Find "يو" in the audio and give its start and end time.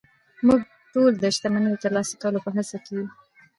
2.97-3.05